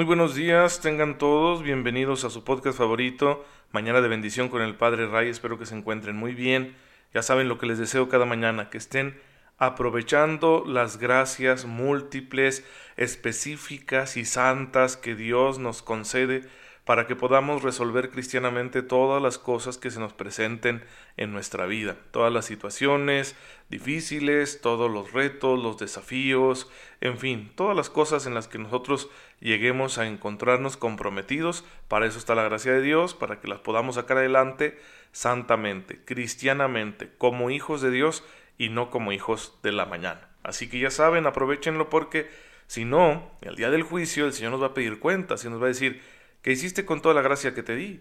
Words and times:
Muy 0.00 0.06
buenos 0.06 0.34
días, 0.34 0.80
tengan 0.80 1.18
todos, 1.18 1.62
bienvenidos 1.62 2.24
a 2.24 2.30
su 2.30 2.42
podcast 2.42 2.78
favorito, 2.78 3.44
Mañana 3.70 4.00
de 4.00 4.08
bendición 4.08 4.48
con 4.48 4.62
el 4.62 4.74
Padre 4.74 5.06
Ray, 5.06 5.28
espero 5.28 5.58
que 5.58 5.66
se 5.66 5.76
encuentren 5.76 6.16
muy 6.16 6.32
bien, 6.32 6.74
ya 7.12 7.20
saben 7.20 7.50
lo 7.50 7.58
que 7.58 7.66
les 7.66 7.78
deseo 7.78 8.08
cada 8.08 8.24
mañana, 8.24 8.70
que 8.70 8.78
estén 8.78 9.20
aprovechando 9.58 10.64
las 10.66 10.96
gracias 10.96 11.66
múltiples, 11.66 12.64
específicas 12.96 14.16
y 14.16 14.24
santas 14.24 14.96
que 14.96 15.14
Dios 15.14 15.58
nos 15.58 15.82
concede 15.82 16.48
para 16.84 17.06
que 17.06 17.16
podamos 17.16 17.62
resolver 17.62 18.10
cristianamente 18.10 18.82
todas 18.82 19.22
las 19.22 19.38
cosas 19.38 19.78
que 19.78 19.90
se 19.90 20.00
nos 20.00 20.12
presenten 20.12 20.82
en 21.16 21.32
nuestra 21.32 21.66
vida, 21.66 21.96
todas 22.10 22.32
las 22.32 22.46
situaciones 22.46 23.36
difíciles, 23.68 24.60
todos 24.60 24.90
los 24.90 25.12
retos, 25.12 25.62
los 25.62 25.78
desafíos, 25.78 26.70
en 27.00 27.18
fin, 27.18 27.52
todas 27.54 27.76
las 27.76 27.90
cosas 27.90 28.26
en 28.26 28.34
las 28.34 28.48
que 28.48 28.58
nosotros 28.58 29.08
lleguemos 29.40 29.98
a 29.98 30.06
encontrarnos 30.06 30.76
comprometidos, 30.76 31.64
para 31.88 32.06
eso 32.06 32.18
está 32.18 32.34
la 32.34 32.44
gracia 32.44 32.72
de 32.72 32.82
Dios, 32.82 33.14
para 33.14 33.40
que 33.40 33.48
las 33.48 33.60
podamos 33.60 33.94
sacar 33.94 34.18
adelante 34.18 34.78
santamente, 35.12 36.00
cristianamente, 36.04 37.10
como 37.18 37.50
hijos 37.50 37.82
de 37.82 37.90
Dios 37.90 38.24
y 38.58 38.68
no 38.68 38.90
como 38.90 39.12
hijos 39.12 39.58
de 39.62 39.72
la 39.72 39.86
mañana. 39.86 40.28
Así 40.42 40.68
que 40.68 40.78
ya 40.78 40.90
saben, 40.90 41.26
aprovechenlo 41.26 41.90
porque 41.90 42.30
si 42.66 42.84
no, 42.84 43.30
el 43.42 43.56
día 43.56 43.70
del 43.70 43.82
juicio 43.82 44.26
el 44.26 44.32
Señor 44.32 44.52
nos 44.52 44.62
va 44.62 44.66
a 44.66 44.74
pedir 44.74 45.00
cuentas 45.00 45.44
y 45.44 45.48
nos 45.48 45.60
va 45.60 45.66
a 45.66 45.68
decir, 45.68 46.00
¿Qué 46.42 46.52
hiciste 46.52 46.86
con 46.86 47.02
toda 47.02 47.14
la 47.14 47.22
gracia 47.22 47.54
que 47.54 47.62
te 47.62 47.76
di? 47.76 48.00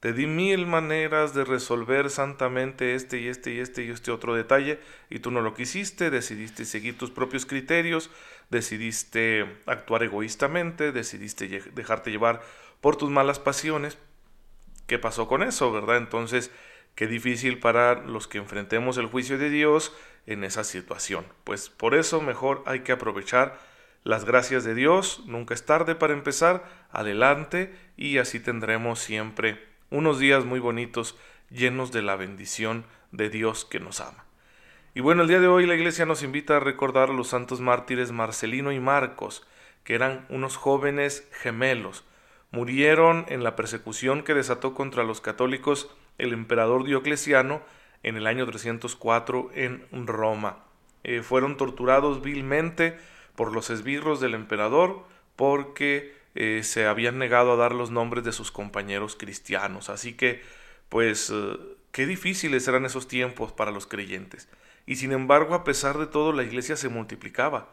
Te 0.00 0.12
di 0.12 0.26
mil 0.26 0.66
maneras 0.66 1.34
de 1.34 1.44
resolver 1.44 2.08
santamente 2.08 2.94
este 2.94 3.18
y 3.18 3.28
este 3.28 3.52
y 3.52 3.58
este 3.58 3.84
y 3.84 3.90
este 3.90 4.10
otro 4.10 4.34
detalle 4.34 4.78
y 5.10 5.18
tú 5.18 5.30
no 5.30 5.42
lo 5.42 5.54
quisiste, 5.54 6.10
decidiste 6.10 6.64
seguir 6.64 6.96
tus 6.96 7.10
propios 7.10 7.46
criterios, 7.46 8.10
decidiste 8.48 9.44
actuar 9.66 10.04
egoístamente, 10.04 10.92
decidiste 10.92 11.48
dejarte 11.74 12.10
llevar 12.10 12.42
por 12.80 12.96
tus 12.96 13.10
malas 13.10 13.40
pasiones. 13.40 13.98
¿Qué 14.86 14.98
pasó 14.98 15.28
con 15.28 15.42
eso, 15.42 15.70
verdad? 15.72 15.98
Entonces, 15.98 16.52
qué 16.94 17.06
difícil 17.06 17.58
para 17.58 17.94
los 17.94 18.28
que 18.28 18.38
enfrentemos 18.38 18.96
el 18.98 19.06
juicio 19.06 19.36
de 19.36 19.50
Dios 19.50 19.92
en 20.26 20.44
esa 20.44 20.64
situación. 20.64 21.26
Pues 21.44 21.68
por 21.68 21.94
eso 21.94 22.22
mejor 22.22 22.62
hay 22.66 22.80
que 22.80 22.92
aprovechar 22.92 23.58
las 24.04 24.24
gracias 24.24 24.64
de 24.64 24.74
Dios, 24.74 25.22
nunca 25.26 25.54
es 25.54 25.64
tarde 25.64 25.94
para 25.94 26.12
empezar, 26.12 26.64
adelante 26.90 27.74
y 27.96 28.18
así 28.18 28.40
tendremos 28.40 29.00
siempre 29.00 29.62
unos 29.90 30.18
días 30.18 30.44
muy 30.44 30.60
bonitos 30.60 31.16
llenos 31.50 31.92
de 31.92 32.02
la 32.02 32.16
bendición 32.16 32.84
de 33.12 33.30
Dios 33.30 33.64
que 33.64 33.80
nos 33.80 34.00
ama. 34.00 34.24
Y 34.94 35.00
bueno, 35.00 35.22
el 35.22 35.28
día 35.28 35.40
de 35.40 35.48
hoy 35.48 35.66
la 35.66 35.74
iglesia 35.74 36.06
nos 36.06 36.22
invita 36.22 36.56
a 36.56 36.60
recordar 36.60 37.10
a 37.10 37.12
los 37.12 37.28
santos 37.28 37.60
mártires 37.60 38.12
Marcelino 38.12 38.72
y 38.72 38.80
Marcos, 38.80 39.46
que 39.84 39.94
eran 39.94 40.26
unos 40.28 40.56
jóvenes 40.56 41.28
gemelos. 41.32 42.04
Murieron 42.50 43.26
en 43.28 43.44
la 43.44 43.56
persecución 43.56 44.22
que 44.22 44.34
desató 44.34 44.74
contra 44.74 45.04
los 45.04 45.20
católicos 45.20 45.90
el 46.16 46.32
emperador 46.32 46.84
Diocleciano 46.84 47.60
en 48.02 48.16
el 48.16 48.26
año 48.26 48.46
304 48.46 49.50
en 49.54 50.06
Roma. 50.06 50.64
Eh, 51.04 51.22
fueron 51.22 51.56
torturados 51.56 52.22
vilmente, 52.22 52.98
por 53.38 53.52
los 53.52 53.70
esbirros 53.70 54.18
del 54.18 54.34
emperador 54.34 55.04
porque 55.36 56.12
eh, 56.34 56.62
se 56.64 56.86
habían 56.86 57.18
negado 57.18 57.52
a 57.52 57.56
dar 57.56 57.72
los 57.72 57.92
nombres 57.92 58.24
de 58.24 58.32
sus 58.32 58.50
compañeros 58.50 59.14
cristianos. 59.14 59.90
Así 59.90 60.14
que, 60.14 60.42
pues, 60.88 61.30
eh, 61.32 61.56
qué 61.92 62.04
difíciles 62.06 62.66
eran 62.66 62.84
esos 62.84 63.06
tiempos 63.06 63.52
para 63.52 63.70
los 63.70 63.86
creyentes. 63.86 64.48
Y 64.86 64.96
sin 64.96 65.12
embargo, 65.12 65.54
a 65.54 65.62
pesar 65.62 65.98
de 65.98 66.08
todo, 66.08 66.32
la 66.32 66.42
iglesia 66.42 66.74
se 66.74 66.88
multiplicaba. 66.88 67.68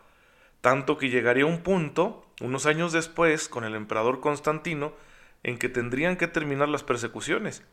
Tanto 0.62 1.00
que 1.00 1.09
llegaría 1.09 1.47
un 1.47 1.63
punto, 1.63 2.28
unos 2.41 2.68
años 2.68 2.91
después, 2.91 3.50
con 3.50 3.63
el 3.63 3.73
emperador 3.73 4.19
Constantino, 4.19 4.94
en 5.41 5.57
que 5.57 5.68
tendrían 5.68 6.16
que 6.16 6.28
terminar 6.28 6.69
las 6.69 6.84
persecuciones, 6.84 7.63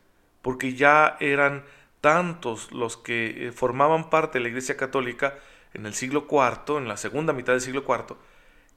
porque 0.41 0.73
ya 0.73 1.15
eran 1.19 1.63
tantos 2.01 2.71
los 2.71 2.97
que 2.97 3.49
eh, 3.49 3.51
formaban 3.51 4.09
parte 4.09 4.39
de 4.39 4.43
la 4.45 4.49
iglesia 4.49 4.77
católica 4.77 5.37
en 5.73 5.85
el 5.85 5.93
siglo 5.93 6.27
IV, 6.29 6.77
en 6.77 6.87
la 6.87 6.97
segunda 6.97 7.33
mitad 7.33 7.53
del 7.53 7.61
siglo 7.61 7.83
IV, 7.87 8.15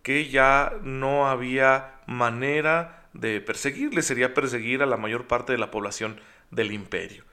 que 0.03 0.29
ya 0.29 0.73
no 0.83 1.29
había 1.29 2.01
manera 2.07 3.09
de 3.13 3.41
perseguirle, 3.41 4.03
sería 4.03 4.35
perseguir 4.35 4.83
a 4.83 4.87
la 4.87 4.97
mayor 4.97 5.27
parte 5.27 5.53
de 5.53 5.59
la 5.59 5.71
población 5.71 6.21
del 6.51 6.73
imperio. 6.73 7.25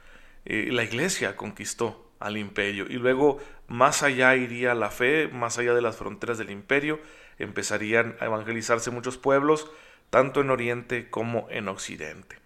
Eh, 0.46 0.70
la 0.72 0.84
iglesia 0.84 1.36
conquistó 1.36 2.12
al 2.20 2.38
imperio 2.38 2.86
y 2.90 2.94
luego 2.94 3.40
más 3.68 4.04
allá 4.04 4.36
iría 4.36 4.74
la 4.76 4.90
fe, 4.90 5.28
más 5.28 5.58
allá 5.58 5.74
de 5.74 5.82
las 5.82 5.98
fronteras 5.98 6.38
del 6.38 6.52
imperio, 6.52 7.00
empezarían 7.38 8.16
a 8.20 8.26
evangelizarse 8.26 8.92
muchos 8.92 9.18
pueblos, 9.18 9.70
tanto 10.10 10.42
en 10.42 10.50
Oriente 10.50 11.10
como 11.10 11.48
en 11.50 11.68
Occidente. 11.68 12.38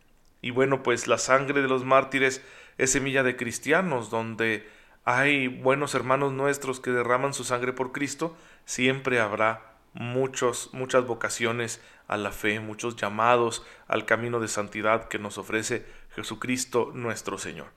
Y 0.41 0.51
bueno, 0.51 0.83
pues 0.83 1.07
la 1.07 1.17
sangre 1.17 1.61
de 1.61 1.67
los 1.67 1.83
mártires 1.83 2.41
es 2.77 2.91
semilla 2.91 3.23
de 3.23 3.35
cristianos, 3.35 4.09
donde 4.09 4.67
hay 5.09 5.47
buenos 5.47 5.95
hermanos 5.95 6.33
nuestros 6.33 6.81
que 6.81 6.91
derraman 6.91 7.33
su 7.33 7.45
sangre 7.45 7.71
por 7.71 7.93
Cristo, 7.93 8.35
siempre 8.65 9.21
habrá 9.21 9.77
muchos, 9.93 10.69
muchas 10.73 11.07
vocaciones 11.07 11.81
a 12.09 12.17
la 12.17 12.33
fe, 12.33 12.59
muchos 12.59 12.97
llamados 12.97 13.65
al 13.87 14.05
camino 14.05 14.41
de 14.41 14.49
santidad 14.49 15.07
que 15.07 15.17
nos 15.17 15.37
ofrece 15.37 15.85
Jesucristo 16.13 16.91
nuestro 16.93 17.37
Señor. 17.37 17.67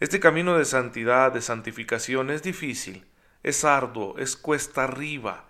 Este 0.00 0.18
camino 0.18 0.58
de 0.58 0.64
santidad, 0.64 1.30
de 1.30 1.42
santificación 1.42 2.28
es 2.28 2.42
difícil, 2.42 3.06
es 3.44 3.64
arduo, 3.64 4.18
es 4.18 4.36
cuesta 4.36 4.82
arriba. 4.82 5.44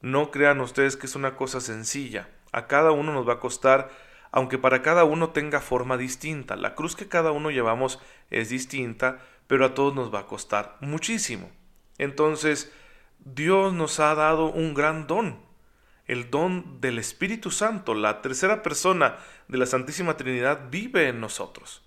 No 0.00 0.30
crean 0.30 0.62
ustedes 0.62 0.96
que 0.96 1.04
es 1.04 1.14
una 1.14 1.36
cosa 1.36 1.60
sencilla. 1.60 2.26
A 2.52 2.66
cada 2.68 2.92
uno 2.92 3.12
nos 3.12 3.28
va 3.28 3.34
a 3.34 3.40
costar, 3.40 3.90
aunque 4.30 4.56
para 4.56 4.80
cada 4.80 5.04
uno 5.04 5.28
tenga 5.28 5.60
forma 5.60 5.98
distinta. 5.98 6.56
La 6.56 6.74
cruz 6.74 6.96
que 6.96 7.06
cada 7.06 7.32
uno 7.32 7.50
llevamos 7.50 8.00
es 8.30 8.48
distinta, 8.48 9.18
pero 9.48 9.64
a 9.64 9.74
todos 9.74 9.94
nos 9.94 10.14
va 10.14 10.20
a 10.20 10.26
costar 10.26 10.76
muchísimo. 10.80 11.50
Entonces, 11.96 12.72
Dios 13.18 13.72
nos 13.72 13.98
ha 13.98 14.14
dado 14.14 14.52
un 14.52 14.74
gran 14.74 15.08
don, 15.08 15.40
el 16.06 16.30
don 16.30 16.80
del 16.80 16.98
Espíritu 16.98 17.50
Santo, 17.50 17.94
la 17.94 18.22
tercera 18.22 18.62
persona 18.62 19.16
de 19.48 19.58
la 19.58 19.66
Santísima 19.66 20.16
Trinidad 20.16 20.68
vive 20.70 21.08
en 21.08 21.20
nosotros. 21.20 21.82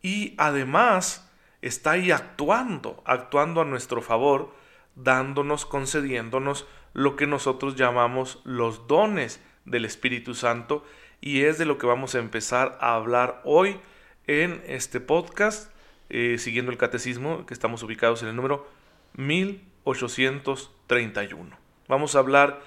Y 0.00 0.34
además 0.38 1.30
está 1.62 1.92
ahí 1.92 2.10
actuando, 2.10 3.02
actuando 3.06 3.62
a 3.62 3.64
nuestro 3.64 4.00
favor, 4.02 4.54
dándonos, 4.94 5.66
concediéndonos 5.66 6.66
lo 6.92 7.16
que 7.16 7.26
nosotros 7.26 7.74
llamamos 7.74 8.40
los 8.44 8.86
dones 8.86 9.40
del 9.64 9.84
Espíritu 9.84 10.34
Santo, 10.34 10.84
y 11.20 11.42
es 11.42 11.56
de 11.58 11.64
lo 11.64 11.78
que 11.78 11.86
vamos 11.86 12.14
a 12.14 12.18
empezar 12.18 12.76
a 12.80 12.94
hablar 12.94 13.40
hoy 13.44 13.80
en 14.26 14.62
este 14.66 15.00
podcast 15.00 15.73
eh, 16.10 16.36
siguiendo 16.38 16.70
el 16.70 16.78
catecismo, 16.78 17.44
que 17.46 17.54
estamos 17.54 17.82
ubicados 17.82 18.22
en 18.22 18.28
el 18.28 18.36
número 18.36 18.68
1831. 19.14 21.56
Vamos 21.88 22.14
a 22.14 22.18
hablar 22.18 22.60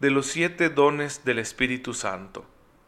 de 0.00 0.10
los 0.10 0.26
siete 0.26 0.68
dones 0.68 1.24
del 1.24 1.38
Espíritu 1.38 1.94
Santo. 1.94 2.44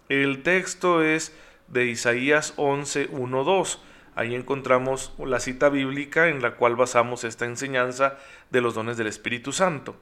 El 0.09 0.43
texto 0.43 1.03
es 1.03 1.33
de 1.69 1.87
Isaías 1.87 2.55
11, 2.57 3.09
1, 3.11 3.45
2. 3.45 3.83
Ahí 4.17 4.35
encontramos 4.35 5.13
la 5.19 5.41
cita 5.41 5.69
bíblica 5.69 6.29
en 6.29 6.43
la 6.43 6.57
cual 6.57 6.77
basamos 6.77 7.25
esta 7.25 7.47
enseñanza 7.47 8.19
de 8.51 8.61
los 8.61 8.75
dones 8.75 8.97
del 8.97 9.09
Espíritu 9.09 9.53
Santo, 9.53 9.97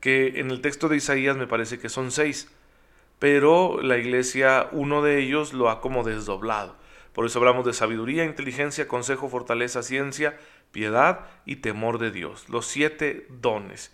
que 0.00 0.40
en 0.40 0.50
el 0.50 0.60
texto 0.60 0.88
de 0.88 0.96
Isaías 0.96 1.36
me 1.36 1.46
parece 1.46 1.78
que 1.78 1.90
son 1.90 2.10
seis, 2.10 2.50
pero 3.18 3.82
la 3.82 3.98
iglesia 3.98 4.68
uno 4.72 5.02
de 5.02 5.18
ellos 5.18 5.52
lo 5.52 5.68
ha 5.68 5.80
como 5.80 6.04
desdoblado. 6.04 6.76
Por 7.12 7.26
eso 7.26 7.38
hablamos 7.38 7.66
de 7.66 7.72
sabiduría, 7.72 8.24
inteligencia, 8.24 8.88
consejo, 8.88 9.28
fortaleza, 9.28 9.82
ciencia, 9.82 10.38
piedad 10.72 11.26
y 11.44 11.56
temor 11.56 11.98
de 11.98 12.10
Dios. 12.10 12.48
Los 12.48 12.66
siete 12.66 13.26
dones. 13.28 13.92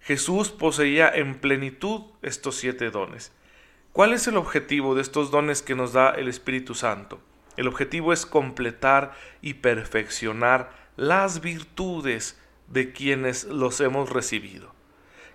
Jesús 0.00 0.50
poseía 0.50 1.08
en 1.08 1.36
plenitud 1.36 2.02
estos 2.22 2.56
siete 2.56 2.90
dones. 2.90 3.32
¿Cuál 3.92 4.12
es 4.12 4.26
el 4.26 4.36
objetivo 4.36 4.94
de 4.94 5.02
estos 5.02 5.30
dones 5.30 5.62
que 5.62 5.74
nos 5.74 5.92
da 5.92 6.10
el 6.10 6.28
Espíritu 6.28 6.74
Santo? 6.74 7.20
El 7.56 7.68
objetivo 7.68 8.12
es 8.12 8.24
completar 8.24 9.12
y 9.42 9.54
perfeccionar 9.54 10.70
las 10.96 11.40
virtudes 11.40 12.40
de 12.68 12.92
quienes 12.92 13.44
los 13.44 13.80
hemos 13.80 14.10
recibido. 14.10 14.74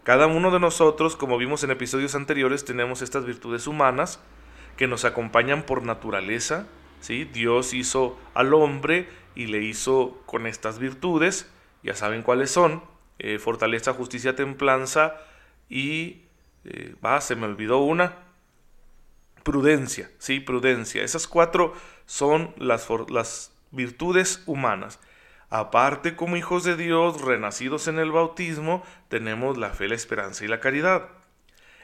Cada 0.03 0.27
uno 0.27 0.51
de 0.51 0.59
nosotros, 0.59 1.15
como 1.15 1.37
vimos 1.37 1.63
en 1.63 1.71
episodios 1.71 2.15
anteriores, 2.15 2.65
tenemos 2.65 3.01
estas 3.01 3.25
virtudes 3.25 3.67
humanas 3.67 4.19
que 4.75 4.87
nos 4.87 5.05
acompañan 5.05 5.63
por 5.63 5.83
naturaleza, 5.83 6.65
Dios 7.33 7.73
hizo 7.73 8.17
al 8.33 8.53
hombre 8.53 9.09
y 9.35 9.47
le 9.47 9.63
hizo 9.63 10.21
con 10.25 10.47
estas 10.47 10.79
virtudes, 10.79 11.49
ya 11.83 11.95
saben 11.95 12.21
cuáles 12.21 12.51
son, 12.51 12.83
eh, 13.19 13.39
fortaleza, 13.39 13.93
justicia, 13.93 14.35
templanza 14.35 15.15
y, 15.69 16.23
eh, 16.65 16.95
se 17.21 17.35
me 17.35 17.45
olvidó 17.45 17.79
una, 17.79 18.27
prudencia, 19.47 20.11
¿sí? 20.17 20.41
Prudencia. 20.41 21.03
Esas 21.03 21.25
cuatro 21.25 21.73
son 22.05 22.53
las, 22.57 22.85
las 23.07 23.53
virtudes 23.71 24.43
humanas. 24.45 24.99
Aparte, 25.49 26.17
como 26.17 26.35
hijos 26.35 26.65
de 26.65 26.75
Dios, 26.75 27.21
renacidos 27.21 27.87
en 27.87 27.97
el 27.97 28.11
bautismo, 28.11 28.83
tenemos 29.07 29.57
la 29.57 29.69
fe, 29.69 29.87
la 29.87 29.95
esperanza 29.95 30.43
y 30.43 30.49
la 30.49 30.59
caridad. 30.59 31.07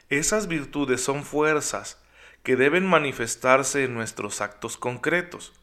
Esas 0.10 0.50
virtudes 0.50 1.02
son 1.02 1.24
fuerzas 1.24 2.03
que 2.44 2.56
deben 2.58 2.86
manifestarse 2.86 3.86
en 3.86 3.94
nuestros 3.94 4.42
actos 4.42 4.78
concretos. 4.78 5.54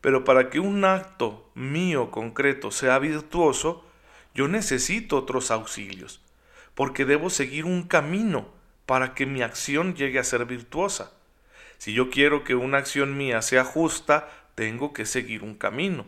Pero 0.00 0.24
para 0.24 0.50
que 0.50 0.58
un 0.58 0.84
acto 0.84 1.50
mío 1.54 2.10
concreto 2.10 2.70
sea 2.70 2.98
virtuoso, 2.98 3.84
yo 4.34 4.48
necesito 4.48 5.16
otros 5.16 5.50
auxilios, 5.50 6.20
porque 6.74 7.04
debo 7.04 7.30
seguir 7.30 7.66
un 7.66 7.84
camino 7.84 8.48
para 8.86 9.14
que 9.14 9.26
mi 9.26 9.42
acción 9.42 9.94
llegue 9.94 10.18
a 10.18 10.24
ser 10.24 10.44
virtuosa. 10.44 11.12
Si 11.78 11.92
yo 11.92 12.10
quiero 12.10 12.44
que 12.44 12.54
una 12.54 12.78
acción 12.78 13.16
mía 13.16 13.42
sea 13.42 13.64
justa, 13.64 14.28
tengo 14.54 14.92
que 14.92 15.06
seguir 15.06 15.42
un 15.42 15.54
camino, 15.54 16.06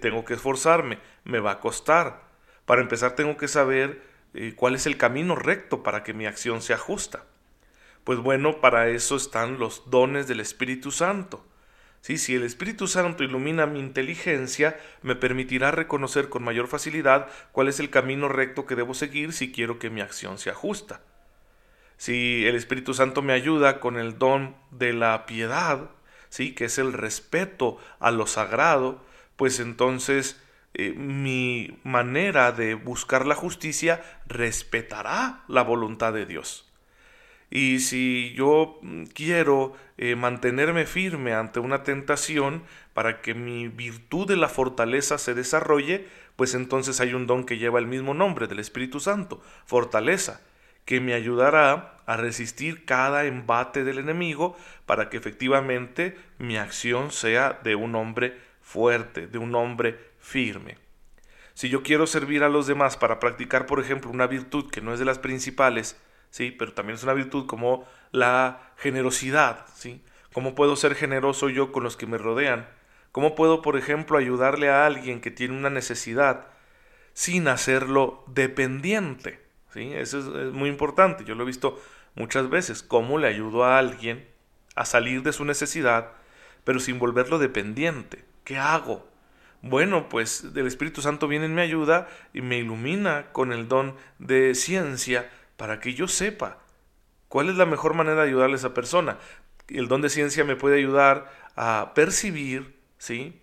tengo 0.00 0.24
que 0.24 0.34
esforzarme, 0.34 0.98
me 1.24 1.40
va 1.40 1.52
a 1.52 1.60
costar. 1.60 2.22
Para 2.66 2.82
empezar 2.82 3.16
tengo 3.16 3.36
que 3.36 3.48
saber 3.48 4.02
eh, 4.34 4.54
cuál 4.56 4.74
es 4.74 4.86
el 4.86 4.96
camino 4.96 5.34
recto 5.34 5.82
para 5.82 6.04
que 6.04 6.14
mi 6.14 6.26
acción 6.26 6.62
sea 6.62 6.78
justa. 6.78 7.24
Pues 8.04 8.18
bueno, 8.18 8.60
para 8.60 8.88
eso 8.88 9.16
están 9.16 9.58
los 9.58 9.90
dones 9.90 10.26
del 10.26 10.40
Espíritu 10.40 10.90
Santo. 10.90 11.46
¿Sí? 12.00 12.16
Si 12.16 12.34
el 12.34 12.44
Espíritu 12.44 12.86
Santo 12.86 13.24
ilumina 13.24 13.66
mi 13.66 13.78
inteligencia, 13.78 14.80
me 15.02 15.14
permitirá 15.14 15.70
reconocer 15.70 16.30
con 16.30 16.42
mayor 16.42 16.66
facilidad 16.66 17.28
cuál 17.52 17.68
es 17.68 17.78
el 17.78 17.90
camino 17.90 18.28
recto 18.28 18.64
que 18.64 18.74
debo 18.74 18.94
seguir 18.94 19.34
si 19.34 19.52
quiero 19.52 19.78
que 19.78 19.90
mi 19.90 20.00
acción 20.00 20.38
sea 20.38 20.54
justa. 20.54 21.02
Si 21.98 22.46
el 22.46 22.54
Espíritu 22.54 22.94
Santo 22.94 23.20
me 23.20 23.34
ayuda 23.34 23.80
con 23.80 23.98
el 23.98 24.18
don 24.18 24.56
de 24.70 24.94
la 24.94 25.26
piedad, 25.26 25.90
¿sí? 26.30 26.54
que 26.54 26.64
es 26.64 26.78
el 26.78 26.94
respeto 26.94 27.76
a 27.98 28.10
lo 28.10 28.26
sagrado, 28.26 29.04
pues 29.36 29.60
entonces 29.60 30.42
eh, 30.72 30.94
mi 30.96 31.78
manera 31.84 32.52
de 32.52 32.74
buscar 32.74 33.26
la 33.26 33.34
justicia 33.34 34.02
respetará 34.26 35.44
la 35.48 35.62
voluntad 35.62 36.14
de 36.14 36.24
Dios. 36.24 36.69
Y 37.50 37.80
si 37.80 38.32
yo 38.36 38.78
mm, 38.82 39.04
quiero 39.06 39.74
eh, 39.98 40.14
mantenerme 40.14 40.86
firme 40.86 41.34
ante 41.34 41.58
una 41.58 41.82
tentación 41.82 42.62
para 42.94 43.20
que 43.20 43.34
mi 43.34 43.68
virtud 43.68 44.28
de 44.28 44.36
la 44.36 44.48
fortaleza 44.48 45.18
se 45.18 45.34
desarrolle, 45.34 46.06
pues 46.36 46.54
entonces 46.54 47.00
hay 47.00 47.12
un 47.12 47.26
don 47.26 47.44
que 47.44 47.58
lleva 47.58 47.80
el 47.80 47.86
mismo 47.86 48.14
nombre 48.14 48.46
del 48.46 48.60
Espíritu 48.60 49.00
Santo, 49.00 49.42
fortaleza, 49.66 50.40
que 50.84 51.00
me 51.00 51.12
ayudará 51.12 51.98
a 52.06 52.16
resistir 52.16 52.84
cada 52.84 53.24
embate 53.24 53.84
del 53.84 53.98
enemigo 53.98 54.56
para 54.86 55.10
que 55.10 55.16
efectivamente 55.16 56.16
mi 56.38 56.56
acción 56.56 57.10
sea 57.10 57.60
de 57.62 57.74
un 57.74 57.94
hombre 57.94 58.38
fuerte, 58.62 59.26
de 59.26 59.38
un 59.38 59.54
hombre 59.54 59.98
firme. 60.18 60.78
Si 61.54 61.68
yo 61.68 61.82
quiero 61.82 62.06
servir 62.06 62.42
a 62.42 62.48
los 62.48 62.66
demás 62.66 62.96
para 62.96 63.20
practicar, 63.20 63.66
por 63.66 63.80
ejemplo, 63.80 64.10
una 64.10 64.26
virtud 64.26 64.70
que 64.70 64.80
no 64.80 64.92
es 64.92 64.98
de 64.98 65.04
las 65.04 65.18
principales, 65.18 66.00
sí, 66.30 66.50
pero 66.50 66.72
también 66.72 66.96
es 66.96 67.02
una 67.02 67.14
virtud 67.14 67.46
como 67.46 67.86
la 68.12 68.72
generosidad, 68.76 69.66
sí. 69.74 70.02
¿Cómo 70.32 70.54
puedo 70.54 70.76
ser 70.76 70.94
generoso 70.94 71.48
yo 71.48 71.72
con 71.72 71.82
los 71.82 71.96
que 71.96 72.06
me 72.06 72.18
rodean? 72.18 72.68
¿Cómo 73.12 73.34
puedo, 73.34 73.62
por 73.62 73.76
ejemplo, 73.76 74.16
ayudarle 74.16 74.70
a 74.70 74.86
alguien 74.86 75.20
que 75.20 75.32
tiene 75.32 75.56
una 75.56 75.70
necesidad 75.70 76.46
sin 77.12 77.48
hacerlo 77.48 78.24
dependiente? 78.28 79.44
¿Sí? 79.74 79.92
Eso 79.92 80.18
es, 80.18 80.52
muy 80.52 80.68
importante. 80.68 81.24
Yo 81.24 81.34
lo 81.34 81.42
he 81.42 81.46
visto 81.46 81.80
muchas 82.14 82.48
veces. 82.48 82.82
¿Cómo 82.82 83.18
le 83.18 83.26
ayudo 83.26 83.64
a 83.64 83.78
alguien 83.78 84.28
a 84.76 84.84
salir 84.84 85.22
de 85.24 85.32
su 85.32 85.44
necesidad, 85.44 86.12
pero 86.62 86.78
sin 86.78 87.00
volverlo 87.00 87.40
dependiente? 87.40 88.24
¿Qué 88.44 88.56
hago? 88.56 89.08
Bueno, 89.62 90.08
pues 90.08 90.54
del 90.54 90.68
Espíritu 90.68 91.02
Santo 91.02 91.28
viene 91.28 91.46
en 91.46 91.54
mi 91.54 91.60
ayuda 91.60 92.08
y 92.32 92.40
me 92.40 92.58
ilumina 92.58 93.26
con 93.32 93.52
el 93.52 93.68
don 93.68 93.96
de 94.18 94.54
ciencia 94.54 95.28
para 95.60 95.78
que 95.78 95.92
yo 95.92 96.08
sepa 96.08 96.56
cuál 97.28 97.50
es 97.50 97.56
la 97.56 97.66
mejor 97.66 97.92
manera 97.92 98.22
de 98.22 98.28
ayudarle 98.28 98.54
a 98.54 98.56
esa 98.56 98.72
persona. 98.72 99.18
El 99.68 99.88
don 99.88 100.00
de 100.00 100.08
ciencia 100.08 100.42
me 100.42 100.56
puede 100.56 100.78
ayudar 100.78 101.30
a 101.54 101.92
percibir, 101.94 102.80
¿sí? 102.96 103.38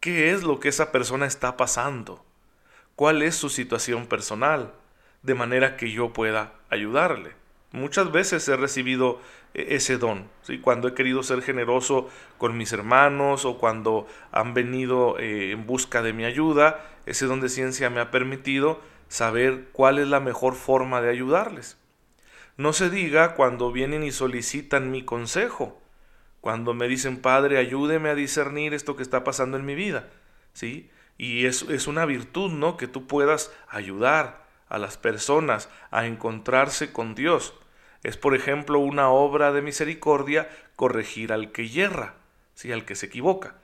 ¿Qué 0.00 0.32
es 0.32 0.42
lo 0.42 0.58
que 0.58 0.68
esa 0.68 0.90
persona 0.90 1.26
está 1.26 1.56
pasando? 1.56 2.24
¿Cuál 2.96 3.22
es 3.22 3.36
su 3.36 3.50
situación 3.50 4.08
personal? 4.08 4.72
De 5.22 5.36
manera 5.36 5.76
que 5.76 5.92
yo 5.92 6.12
pueda 6.12 6.54
ayudarle. 6.70 7.36
Muchas 7.70 8.10
veces 8.10 8.48
he 8.48 8.56
recibido 8.56 9.20
e-, 9.54 9.76
ese 9.76 9.98
don, 9.98 10.28
¿sí? 10.42 10.58
cuando 10.58 10.88
he 10.88 10.94
querido 10.94 11.22
ser 11.22 11.40
generoso 11.42 12.10
con 12.36 12.56
mis 12.56 12.72
hermanos 12.72 13.44
o 13.44 13.58
cuando 13.58 14.08
han 14.32 14.54
venido 14.54 15.20
eh, 15.20 15.52
en 15.52 15.68
busca 15.68 16.02
de 16.02 16.14
mi 16.14 16.24
ayuda, 16.24 16.84
ese 17.06 17.26
don 17.26 17.40
de 17.40 17.48
ciencia 17.48 17.90
me 17.90 18.00
ha 18.00 18.10
permitido 18.10 18.80
saber 19.12 19.68
cuál 19.72 19.98
es 19.98 20.08
la 20.08 20.20
mejor 20.20 20.54
forma 20.54 21.02
de 21.02 21.10
ayudarles. 21.10 21.76
No 22.56 22.72
se 22.72 22.88
diga 22.88 23.34
cuando 23.34 23.70
vienen 23.70 24.04
y 24.04 24.10
solicitan 24.10 24.90
mi 24.90 25.04
consejo, 25.04 25.78
cuando 26.40 26.72
me 26.72 26.88
dicen, 26.88 27.20
Padre, 27.20 27.58
ayúdeme 27.58 28.08
a 28.08 28.14
discernir 28.14 28.72
esto 28.72 28.96
que 28.96 29.02
está 29.02 29.22
pasando 29.22 29.58
en 29.58 29.66
mi 29.66 29.74
vida, 29.74 30.08
¿sí? 30.54 30.88
Y 31.18 31.44
es, 31.44 31.60
es 31.64 31.88
una 31.88 32.06
virtud, 32.06 32.52
¿no? 32.52 32.78
Que 32.78 32.88
tú 32.88 33.06
puedas 33.06 33.52
ayudar 33.68 34.46
a 34.70 34.78
las 34.78 34.96
personas 34.96 35.68
a 35.90 36.06
encontrarse 36.06 36.90
con 36.90 37.14
Dios. 37.14 37.52
Es, 38.02 38.16
por 38.16 38.34
ejemplo, 38.34 38.78
una 38.78 39.10
obra 39.10 39.52
de 39.52 39.60
misericordia 39.60 40.48
corregir 40.74 41.34
al 41.34 41.52
que 41.52 41.68
yerra, 41.68 42.14
¿sí? 42.54 42.72
al 42.72 42.86
que 42.86 42.94
se 42.94 43.06
equivoca 43.06 43.56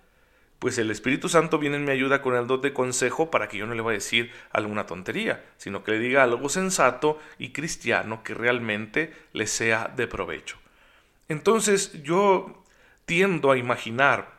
pues 0.59 0.77
el 0.79 0.91
Espíritu 0.91 1.29
Santo 1.29 1.59
viene 1.59 1.77
en 1.77 1.85
mi 1.85 1.93
ayuda 1.93 2.21
con 2.21 2.35
el 2.35 2.47
don 2.47 2.61
de 2.61 2.73
consejo 2.73 3.31
para 3.31 3.49
que 3.49 3.59
yo 3.59 3.67
no 3.67 3.75
le 3.75 3.83
vaya 3.83 3.97
a 3.97 4.01
decir 4.01 4.33
alguna 4.51 4.87
tontería, 4.87 5.45
sino 5.57 5.85
que 5.85 5.93
le 5.93 5.99
diga 6.01 6.25
algo 6.25 6.49
sensato 6.49 7.19
y 7.39 7.53
cristiano 7.53 8.23
que 8.25 8.35
realmente 8.35 9.13
le 9.33 9.47
sea 9.47 9.93
de 9.95 10.09
provecho. 10.09 10.57
Entonces 11.29 12.03
yo 12.03 12.65
tiendo 13.07 13.53
a 13.53 13.59
imaginar 13.59 14.39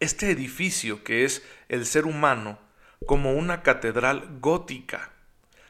este 0.00 0.30
edificio 0.30 1.04
que 1.04 1.24
es 1.24 1.46
el 1.68 1.84
ser 1.84 2.06
humano 2.06 2.58
como 3.06 3.34
una 3.34 3.62
catedral 3.62 4.38
gótica. 4.40 5.10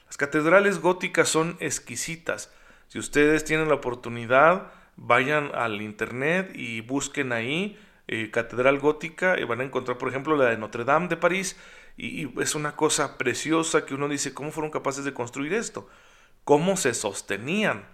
Las 0.07 0.17
catedrales 0.17 0.79
góticas 0.79 1.29
son 1.29 1.57
exquisitas. 1.59 2.53
Si 2.87 2.99
ustedes 3.01 3.45
tienen 3.45 3.69
la 3.69 3.75
oportunidad, 3.75 4.71
vayan 4.97 5.51
al 5.55 5.83
internet 5.83 6.53
y 6.55 6.81
busquen 6.81 7.33
ahí 7.33 7.77
eh, 8.07 8.31
catedral 8.31 8.79
gótica 8.79 9.39
y 9.41 9.45
van 9.45 9.61
a 9.61 9.65
encontrar, 9.65 9.97
por 9.99 10.09
ejemplo, 10.09 10.37
la 10.37 10.47
de 10.47 10.59
Notre 10.59 10.85
Dame 10.85 11.09
de 11.09 11.17
París 11.17 11.57
y, 11.97 12.41
es 12.41 12.55
una 12.55 12.77
cosa 12.77 13.17
preciosa 13.17 13.87
que 13.87 13.95
uno 13.95 14.09
dice, 14.09 14.35
¿cómo 14.35 14.53
fueron 14.53 14.71
capaces 14.71 15.05
de 15.05 15.15
construir 15.15 15.55
esto? 15.55 15.89
¿Cómo 16.45 16.77
se 16.77 16.93
sostenían? 16.93 17.87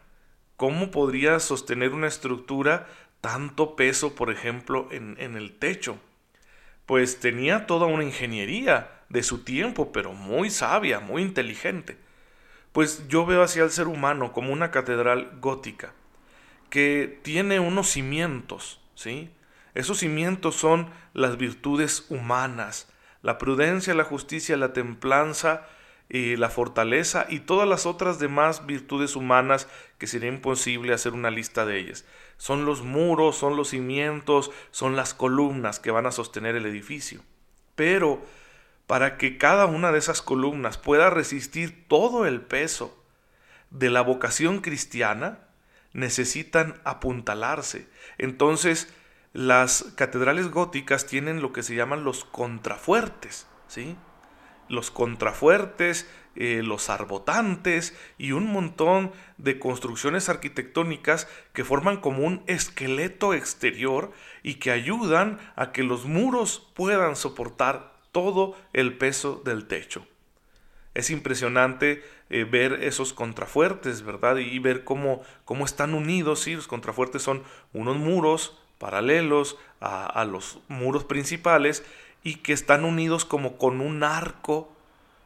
¿Cómo 0.57 0.91
podría 0.91 1.39
sostener 1.39 1.93
una 1.93 2.09
estructura 2.09 2.89
tanto 3.21 3.77
peso, 3.77 4.15
por 4.15 4.31
ejemplo, 4.31 4.89
en, 4.91 5.17
en 5.21 5.37
el 5.37 5.57
techo? 5.59 5.99
Pues 6.87 7.21
tenía 7.21 7.67
toda 7.67 7.87
una 7.87 8.05
ingeniería 8.05 8.91
de 9.09 9.23
su 9.23 9.45
tiempo, 9.45 9.93
pero 9.93 10.13
muy 10.13 10.51
sabia, 10.51 11.01
muy 11.01 11.23
inteligente. 11.23 11.99
Pues 12.73 13.07
yo 13.09 13.27
veo 13.27 13.43
hacia 13.43 13.65
el 13.65 13.71
ser 13.71 13.87
humano 13.87 14.33
como 14.33 14.53
una 14.53 14.71
catedral 14.71 15.39
gótica, 15.41 15.93
que 16.69 17.21
tiene 17.23 17.61
unos 17.61 17.91
cimientos, 17.91 18.81
¿sí? 18.95 19.31
Esos 19.75 19.99
cimientos 19.99 20.57
son 20.57 20.91
las 21.13 21.37
virtudes 21.37 22.07
humanas, 22.09 22.89
la 23.23 23.39
prudencia, 23.39 23.95
la 23.95 24.05
justicia, 24.05 24.57
la 24.57 24.73
templanza, 24.73 25.67
y 26.11 26.37
la 26.37 26.51
fortaleza 26.51 27.27
y 27.29 27.39
todas 27.39 27.69
las 27.69 27.87
otras 27.87 28.19
demás 28.19 28.67
virtudes 28.67 29.15
humanas 29.15 29.69
que 29.97 30.09
sería 30.09 30.29
imposible 30.29 30.93
hacer 30.93 31.13
una 31.13 31.31
lista 31.31 31.65
de 31.65 31.79
ellas. 31.79 32.05
Son 32.37 32.65
los 32.65 32.83
muros, 32.83 33.37
son 33.37 33.57
los 33.57 33.69
cimientos, 33.69 34.51
son 34.73 34.97
las 34.97 35.15
columnas 35.15 35.79
que 35.79 35.93
van 35.93 36.07
a 36.07 36.13
sostener 36.13 36.57
el 36.57 36.67
edificio. 36.67 37.23
Pero 37.77 38.21
para 38.89 39.19
que 39.19 39.39
cada 39.39 39.67
una 39.67 39.93
de 39.93 40.01
esas 40.01 40.21
columnas 40.21 40.79
pueda 40.79 41.11
resistir 41.11 41.87
todo 41.87 42.27
el 42.27 42.41
peso 42.41 43.05
de 43.71 43.89
la 43.89 44.01
vocación 44.01 44.63
cristiana, 44.63 45.39
necesitan 45.93 46.81
apuntalarse. 46.83 47.89
Entonces, 48.19 48.93
las 49.33 49.93
catedrales 49.95 50.51
góticas 50.51 51.07
tienen 51.07 51.41
lo 51.41 51.53
que 51.53 51.63
se 51.63 51.75
llaman 51.75 52.05
los 52.05 52.25
contrafuertes, 52.25 53.47
¿sí? 53.69 53.97
Los 54.69 54.91
contrafuertes, 54.91 56.09
eh, 56.37 56.63
los 56.65 56.91
arbotantes 56.91 57.97
y 58.19 58.33
un 58.33 58.47
montón 58.53 59.13
de 59.37 59.59
construcciones 59.59 60.29
arquitectónicas 60.29 61.29
que 61.53 61.65
forman 61.65 61.99
como 61.99 62.25
un 62.25 62.43
esqueleto 62.47 63.35
exterior 63.35 64.13
y 64.43 64.55
que 64.55 64.71
ayudan 64.71 65.39
a 65.57 65.73
que 65.73 65.83
los 65.83 66.07
muros 66.07 66.71
puedan 66.75 67.17
soportar 67.17 67.95
todo 68.13 68.57
el 68.73 68.97
peso 68.97 69.43
del 69.45 69.67
techo. 69.67 70.07
Es 70.95 71.11
impresionante 71.11 72.03
eh, 72.31 72.45
ver 72.45 72.83
esos 72.83 73.13
contrafuertes, 73.13 74.03
¿verdad? 74.03 74.37
Y 74.39 74.59
ver 74.59 74.83
cómo, 74.83 75.23
cómo 75.45 75.65
están 75.65 75.95
unidos, 75.95 76.41
sí, 76.41 76.55
los 76.55 76.67
contrafuertes 76.67 77.23
son 77.23 77.45
unos 77.73 77.97
muros 77.97 78.60
paralelos 78.81 79.59
a, 79.81 80.25
los 80.25 80.59
muros 80.69 81.05
principales 81.05 81.85
y 82.25 82.37
que 82.37 82.55
están 82.55 82.85
unidos 82.85 83.25
como 83.25 83.59
con 83.59 83.81
un 83.81 84.03
arco 84.03 84.73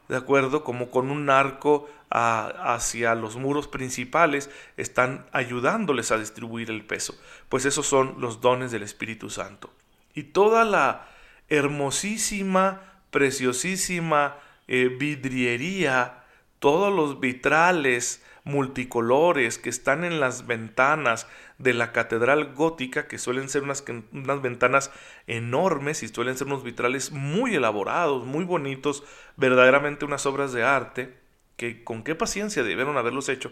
¿de 0.08 0.16
acuerdo? 0.16 0.64
Como 0.64 0.90
con 0.90 1.11
un 1.11 1.30
arco 1.30 1.88
hacia 2.11 3.14
los 3.14 3.37
muros 3.37 3.66
principales, 3.66 4.50
están 4.76 5.26
ayudándoles 5.32 6.12
a 6.12 6.18
distribuir 6.18 6.70
el 6.70 6.84
peso. 6.84 7.18
Pues 7.49 7.64
esos 7.64 7.87
son 7.87 8.16
los 8.18 8.40
dones 8.40 8.70
del 8.70 8.82
Espíritu 8.82 9.30
Santo. 9.30 9.70
Y 10.14 10.25
toda 10.25 10.64
la 10.64 11.08
hermosísima, 11.49 12.82
preciosísima 13.11 14.37
eh, 14.68 14.94
vidriería, 14.96 16.25
todos 16.61 16.92
los 16.92 17.18
vitrales 17.18 18.23
multicolores 18.44 19.58
que 19.58 19.70
están 19.70 20.04
en 20.04 20.20
las 20.20 20.46
ventanas 20.46 21.26
de 21.58 21.72
la 21.72 21.92
catedral 21.92 22.54
gótica, 22.54 23.08
que 23.08 23.18
suelen 23.18 23.48
ser 23.48 23.62
unas, 23.62 23.82
unas, 24.12 24.42
ventanas 24.42 24.90
enormes 25.26 26.02
y 26.02 26.08
suelen 26.08 26.36
ser 26.36 26.46
unos 26.46 26.62
vitrales 26.62 27.10
muy 27.10 27.54
elaborados, 27.54 28.24
muy 28.24 28.44
bonitos, 28.44 29.02
verdaderamente 29.36 30.04
unas 30.04 30.26
obras 30.26 30.52
de 30.52 30.62
arte, 30.62 31.16
que 31.56 31.82
con 31.84 32.02
qué 32.02 32.14
paciencia 32.14 32.62
debieron 32.62 32.98
haberlos 32.98 33.30
hecho, 33.30 33.50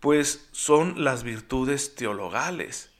pues 0.00 0.48
son 0.52 1.04
las 1.04 1.22
virtudes 1.22 1.94
teologales. 1.94 2.90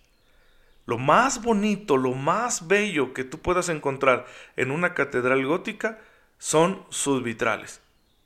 Lo 0.84 0.98
más 0.98 1.42
bonito, 1.42 1.96
lo 1.96 2.12
más 2.14 2.66
bello 2.66 3.14
que 3.14 3.24
tú 3.24 3.38
puedas 3.38 3.68
encontrar 3.68 4.26
en 4.56 4.70
una 4.70 4.94
catedral 4.94 5.44
gótica 5.46 6.00
son 6.38 6.84
sus 6.90 7.22
vitrales 7.22 7.80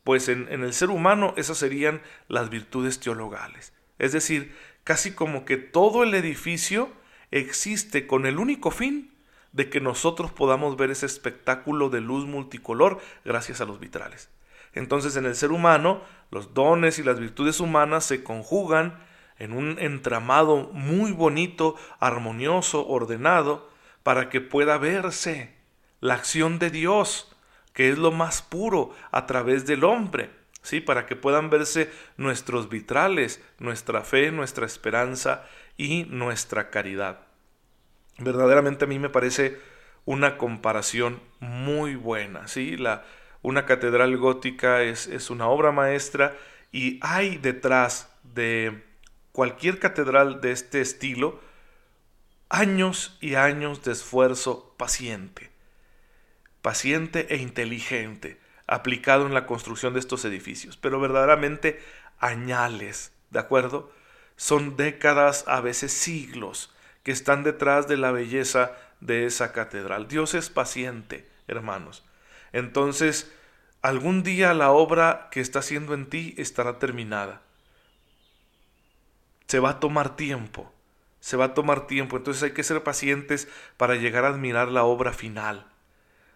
pues 0.05 0.29
en, 0.29 0.49
el 0.51 0.73
ser 0.73 0.91
humano 0.91 1.35
esas 1.37 1.59
serían 1.59 2.03
las 2.29 2.51
virtudes 2.51 3.01
teologales. 3.01 3.73
Es 3.99 4.13
decir, 4.13 4.55
casi 4.85 5.13
como 5.13 5.45
que 5.45 5.57
todo 5.57 6.03
el 6.03 6.15
edificio 6.15 6.91
existe 7.31 8.07
con 8.07 8.27
el 8.27 8.39
único 8.39 8.71
fin 8.71 9.13
de 9.53 9.69
que 9.69 9.81
nosotros 9.81 10.33
podamos 10.33 10.77
ver 10.77 10.91
ese 10.91 11.07
espectáculo 11.07 11.91
de 11.91 12.01
luz 12.01 12.27
multicolor 12.27 13.01
gracias 13.25 13.61
a 13.61 13.65
los 13.65 13.79
vitrales. 13.79 14.31
Entonces 14.73 15.17
en 15.17 15.27
el 15.27 15.37
ser 15.37 15.53
humano 15.53 16.03
los 16.31 16.55
dones 16.55 16.99
y 16.99 17.03
las 17.03 17.21
virtudes 17.21 17.61
humanas 17.61 18.05
se 18.05 18.25
conjugan 18.25 18.99
en 19.39 19.53
un 19.53 19.79
entramado 19.79 20.71
muy 20.73 21.13
bonito, 21.13 21.77
armonioso, 22.01 22.87
ordenado, 22.87 23.71
para 24.03 24.29
que 24.31 24.41
pueda 24.41 24.79
verse 24.79 25.55
la 26.01 26.15
acción 26.15 26.59
de 26.59 26.71
Dios 26.71 27.32
que 27.73 27.91
es 27.91 27.99
lo 27.99 28.13
más 28.13 28.43
puro 28.43 28.95
a 29.11 29.27
través 29.27 29.67
del 29.67 29.85
hombre, 29.85 30.31
¿sí? 30.63 30.81
Para 30.81 31.07
que 31.07 31.17
puedan 31.17 31.51
verse 31.51 31.91
nuestros 32.17 32.69
vitrales, 32.69 33.43
nuestra 33.59 34.03
fe, 34.03 34.31
nuestra 34.31 34.67
esperanza 34.67 35.45
y 35.77 36.05
nuestra 36.05 36.71
caridad. 36.71 37.21
Verdaderamente 38.19 38.85
a 38.85 38.89
mí 38.89 38.99
me 38.99 39.09
parece 39.09 39.59
una 40.05 40.37
comparación 40.37 41.21
muy 41.41 41.95
buena, 41.95 42.49
¿sí? 42.49 42.77
La, 42.77 43.05
una 43.41 43.67
catedral 43.67 44.17
gótica 44.17 44.83
es, 44.83 45.07
es 45.07 45.31
una 45.31 45.49
obra 45.49 45.73
maestra 45.73 46.37
y 46.71 46.99
hay 47.03 47.39
detrás 47.39 48.15
de 48.23 48.85
cualquier 49.33 49.79
catedral 49.79 50.41
de 50.41 50.53
este 50.53 50.81
estilo 50.81 51.41
años 52.49 53.17
y 53.21 53.35
años 53.35 53.83
de 53.83 53.93
esfuerzo 53.93 54.75
paciente 54.77 55.52
paciente 56.63 57.27
e 57.31 57.37
inteligente 57.37 58.41
aplicado 58.67 59.27
en 59.27 59.35
la 59.35 59.47
construcción 59.47 59.93
de 59.93 60.01
estos 60.01 60.25
edificios, 60.25 60.77
pero 60.77 61.01
verdaderamente 61.01 61.83
añales, 62.19 63.13
¿de 63.31 63.41
acuerdo? 63.41 63.93
Son 64.37 64.77
décadas, 64.77 65.45
a 65.47 65.61
veces 65.61 65.93
siglos, 65.93 66.73
que 67.03 67.13
están 67.13 67.43
detrás 67.43 67.89
de 67.89 67.97
la 67.97 68.13
belleza 68.13 68.73
de 69.01 69.27
esa 69.27 69.53
catedral. 69.53 70.09
Dios 70.09 70.35
es 70.35 70.49
paciente, 70.49 71.29
hermanos. 71.49 72.05
Entonces, 72.53 73.33
algún 73.83 74.23
día 74.23 74.55
la 74.55 74.71
obra 74.71 75.29
que 75.31 75.41
está 75.41 75.59
haciendo 75.59 75.95
en 75.95 76.07
ti 76.07 76.35
estará 76.39 76.79
terminada. 76.79 77.43
Se 79.49 79.59
va 79.59 79.71
a 79.71 79.81
tomar 79.81 80.17
tiempo, 80.17 80.73
se 81.21 81.37
va 81.37 81.47
a 81.47 81.55
tomar 81.55 81.87
tiempo, 81.87 82.17
entonces 82.17 82.43
hay 82.43 82.53
que 82.53 82.63
ser 82.63 82.83
pacientes 82.83 83.49
para 83.77 83.97
llegar 83.97 84.25
a 84.25 84.29
admirar 84.29 84.69
la 84.69 84.85
obra 84.85 85.13
final. 85.13 85.72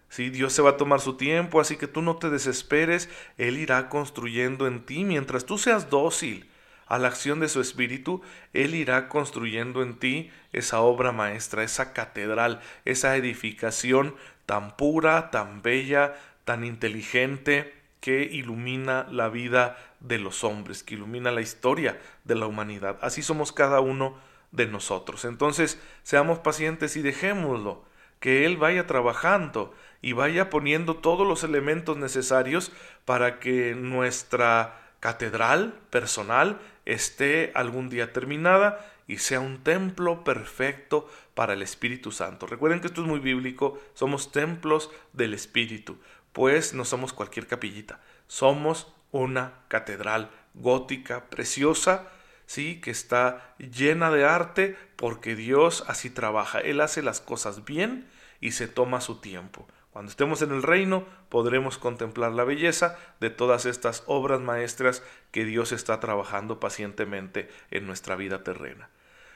Sí, 0.09 0.29
Dios 0.29 0.53
se 0.53 0.61
va 0.61 0.71
a 0.71 0.77
tomar 0.77 1.01
su 1.01 1.15
tiempo, 1.15 1.59
así 1.59 1.75
que 1.75 1.87
tú 1.87 2.01
no 2.01 2.15
te 2.15 2.29
desesperes, 2.29 3.09
Él 3.37 3.57
irá 3.57 3.89
construyendo 3.89 4.67
en 4.67 4.85
ti 4.85 5.03
mientras 5.03 5.45
tú 5.45 5.57
seas 5.57 5.89
dócil 5.89 6.49
a 6.85 6.97
la 6.97 7.09
acción 7.09 7.39
de 7.39 7.49
su 7.49 7.59
Espíritu, 7.59 8.21
Él 8.53 8.73
irá 8.73 9.09
construyendo 9.09 9.83
en 9.83 9.99
ti 9.99 10.31
esa 10.53 10.79
obra 10.79 11.11
maestra, 11.11 11.63
esa 11.63 11.91
catedral, 11.91 12.61
esa 12.85 13.17
edificación 13.17 14.15
tan 14.45 14.77
pura, 14.77 15.29
tan 15.29 15.61
bella, 15.61 16.15
tan 16.45 16.63
inteligente, 16.63 17.73
que 17.99 18.23
ilumina 18.23 19.05
la 19.11 19.27
vida 19.27 19.77
de 19.99 20.19
los 20.19 20.45
hombres, 20.45 20.83
que 20.83 20.95
ilumina 20.95 21.31
la 21.31 21.41
historia 21.41 21.99
de 22.23 22.35
la 22.35 22.45
humanidad. 22.45 22.97
Así 23.01 23.21
somos 23.21 23.51
cada 23.51 23.81
uno 23.81 24.17
de 24.51 24.67
nosotros. 24.67 25.25
Entonces, 25.25 25.81
seamos 26.03 26.39
pacientes 26.39 26.95
y 26.95 27.01
dejémoslo, 27.01 27.83
que 28.19 28.45
Él 28.45 28.55
vaya 28.55 28.87
trabajando 28.87 29.73
y 30.01 30.13
vaya 30.13 30.49
poniendo 30.49 30.97
todos 30.97 31.27
los 31.27 31.43
elementos 31.43 31.97
necesarios 31.97 32.71
para 33.05 33.39
que 33.39 33.75
nuestra 33.75 34.79
catedral 34.99 35.73
personal 35.89 36.59
esté 36.85 37.51
algún 37.55 37.89
día 37.89 38.13
terminada 38.13 38.85
y 39.07 39.17
sea 39.17 39.39
un 39.39 39.63
templo 39.63 40.23
perfecto 40.23 41.09
para 41.33 41.53
el 41.53 41.61
Espíritu 41.61 42.11
Santo. 42.11 42.45
Recuerden 42.45 42.81
que 42.81 42.87
esto 42.87 43.01
es 43.01 43.07
muy 43.07 43.19
bíblico, 43.19 43.79
somos 43.93 44.31
templos 44.31 44.91
del 45.13 45.33
Espíritu, 45.33 45.97
pues 46.33 46.73
no 46.73 46.83
somos 46.85 47.13
cualquier 47.13 47.47
capillita, 47.47 48.01
somos 48.27 48.93
una 49.11 49.53
catedral 49.69 50.29
gótica 50.53 51.29
preciosa, 51.29 52.09
sí, 52.45 52.81
que 52.81 52.91
está 52.91 53.55
llena 53.57 54.11
de 54.11 54.25
arte 54.25 54.77
porque 54.95 55.35
Dios 55.35 55.83
así 55.87 56.09
trabaja, 56.09 56.59
Él 56.59 56.81
hace 56.81 57.01
las 57.01 57.21
cosas 57.21 57.63
bien 57.65 58.09
y 58.41 58.51
se 58.51 58.67
toma 58.67 59.01
su 59.01 59.21
tiempo. 59.21 59.67
Cuando 59.97 60.11
estemos 60.11 60.43
en 60.43 60.51
el 60.51 60.61
reino 60.61 61.05
podremos 61.27 61.79
contemplar 61.79 62.31
la 62.31 62.43
belleza 62.43 62.99
de 63.19 63.31
todas 63.31 63.65
estas 63.65 64.03
obras 64.05 64.39
maestras 64.39 65.01
que 65.31 65.43
Dios 65.43 65.71
está 65.71 65.99
trabajando 65.99 66.59
pacientemente 66.59 67.49
en 67.71 67.87
nuestra 67.87 68.15
vida 68.15 68.43
terrena. 68.43 68.91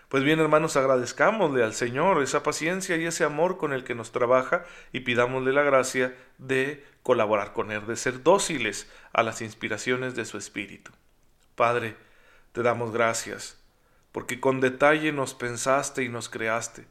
Pues 0.07 0.23
bien, 0.23 0.39
hermanos, 0.39 0.77
agradezcámosle 0.77 1.63
al 1.63 1.73
Señor 1.73 2.21
esa 2.21 2.43
paciencia 2.43 2.95
y 2.97 3.07
ese 3.07 3.23
amor 3.23 3.57
con 3.57 3.73
el 3.73 3.83
que 3.83 3.95
nos 3.95 4.11
trabaja 4.11 4.63
y 4.93 4.99
pidámosle 4.99 5.51
la 5.51 5.63
gracia 5.63 6.15
de 6.37 6.85
colaborar 7.01 7.53
con 7.53 7.71
Él, 7.71 7.87
de 7.87 7.95
ser 7.95 8.21
dóciles 8.21 8.87
a 9.13 9.23
las 9.23 9.41
inspiraciones 9.41 10.13
de 10.13 10.25
su 10.25 10.37
Espíritu. 10.37 10.91
Padre, 11.55 11.95
te 12.51 12.61
damos 12.61 12.93
gracias, 12.93 13.59
porque 14.11 14.39
con 14.39 14.61
detalle 14.61 15.11
nos 15.11 15.33
pensaste 15.33 16.03
y 16.03 16.09
nos 16.09 16.29
creaste, 16.29 16.85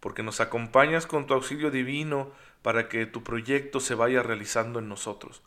porque 0.00 0.22
nos 0.22 0.40
acompañas 0.40 1.06
con 1.06 1.26
tu 1.26 1.34
auxilio 1.34 1.70
divino 1.70 2.30
para 2.62 2.88
que 2.88 3.06
tu 3.06 3.22
proyecto 3.22 3.80
se 3.80 3.94
vaya 3.94 4.22
realizando 4.22 4.78
en 4.78 4.88
nosotros. 4.88 5.42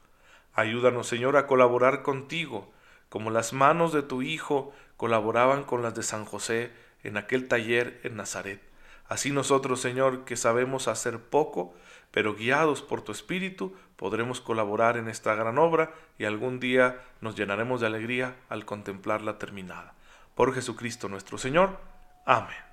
Ayúdanos, 0.53 1.07
Señor, 1.07 1.35
a 1.37 1.47
colaborar 1.47 2.03
contigo, 2.03 2.71
como 3.09 3.31
las 3.31 3.53
manos 3.53 3.91
de 3.91 4.03
tu 4.03 4.21
Hijo 4.21 4.73
colaboraban 4.97 5.63
con 5.63 5.81
las 5.81 5.95
de 5.95 6.03
San 6.03 6.25
José 6.25 6.71
en 7.03 7.17
aquel 7.17 7.47
taller 7.47 7.99
en 8.03 8.15
Nazaret. 8.15 8.61
Así 9.07 9.31
nosotros, 9.31 9.81
Señor, 9.81 10.25
que 10.25 10.37
sabemos 10.37 10.87
hacer 10.87 11.19
poco, 11.19 11.73
pero 12.11 12.35
guiados 12.35 12.81
por 12.81 13.01
tu 13.01 13.11
Espíritu, 13.11 13.75
podremos 13.95 14.41
colaborar 14.41 14.97
en 14.97 15.09
esta 15.09 15.35
gran 15.35 15.57
obra 15.57 15.93
y 16.17 16.25
algún 16.25 16.59
día 16.59 17.01
nos 17.21 17.35
llenaremos 17.35 17.81
de 17.81 17.87
alegría 17.87 18.35
al 18.49 18.65
contemplarla 18.65 19.37
terminada. 19.37 19.93
Por 20.35 20.53
Jesucristo 20.53 21.09
nuestro 21.09 21.37
Señor. 21.37 21.77
Amén. 22.25 22.72